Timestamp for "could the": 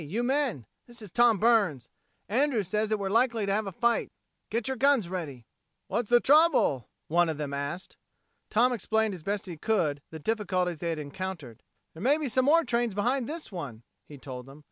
9.57-10.17